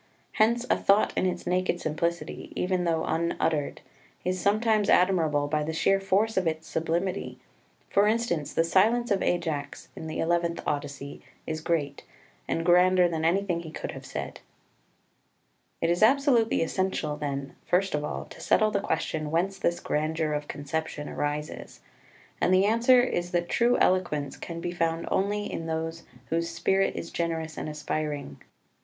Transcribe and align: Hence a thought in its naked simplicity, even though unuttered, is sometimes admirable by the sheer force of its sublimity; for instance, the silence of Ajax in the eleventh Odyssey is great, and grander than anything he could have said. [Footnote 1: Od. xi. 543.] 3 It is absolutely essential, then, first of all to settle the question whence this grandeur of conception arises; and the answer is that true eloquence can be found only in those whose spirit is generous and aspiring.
Hence 0.31 0.65
a 0.67 0.77
thought 0.77 1.13
in 1.15 1.27
its 1.27 1.45
naked 1.45 1.79
simplicity, 1.79 2.51
even 2.55 2.85
though 2.85 3.03
unuttered, 3.03 3.81
is 4.25 4.39
sometimes 4.41 4.89
admirable 4.89 5.47
by 5.47 5.61
the 5.63 5.73
sheer 5.73 5.99
force 5.99 6.37
of 6.37 6.47
its 6.47 6.67
sublimity; 6.67 7.37
for 7.87 8.07
instance, 8.07 8.51
the 8.51 8.63
silence 8.63 9.11
of 9.11 9.21
Ajax 9.21 9.89
in 9.95 10.07
the 10.07 10.17
eleventh 10.19 10.59
Odyssey 10.65 11.21
is 11.45 11.61
great, 11.61 12.03
and 12.47 12.65
grander 12.65 13.07
than 13.07 13.23
anything 13.23 13.59
he 13.59 13.69
could 13.69 13.91
have 13.91 14.03
said. 14.07 14.39
[Footnote 15.81 15.89
1: 15.91 15.91
Od. 15.91 15.97
xi. 15.97 15.99
543.] 16.33 16.39
3 16.49 16.49
It 16.49 16.57
is 16.57 16.63
absolutely 16.63 16.63
essential, 16.63 17.15
then, 17.17 17.55
first 17.67 17.93
of 17.93 18.03
all 18.03 18.25
to 18.25 18.41
settle 18.41 18.71
the 18.71 18.79
question 18.79 19.29
whence 19.29 19.59
this 19.59 19.79
grandeur 19.79 20.33
of 20.33 20.47
conception 20.47 21.09
arises; 21.09 21.81
and 22.41 22.51
the 22.51 22.65
answer 22.65 23.03
is 23.03 23.29
that 23.29 23.49
true 23.49 23.77
eloquence 23.77 24.35
can 24.35 24.59
be 24.59 24.71
found 24.71 25.07
only 25.11 25.45
in 25.53 25.67
those 25.67 26.01
whose 26.31 26.49
spirit 26.49 26.95
is 26.95 27.11
generous 27.11 27.55
and 27.55 27.69
aspiring. 27.69 28.39